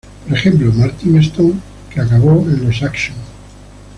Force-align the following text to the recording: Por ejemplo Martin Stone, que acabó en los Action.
Por 0.27 0.35
ejemplo 0.35 0.73
Martin 0.73 1.17
Stone, 1.19 1.59
que 1.93 2.01
acabó 2.01 2.41
en 2.49 2.65
los 2.65 2.81
Action. 2.81 3.15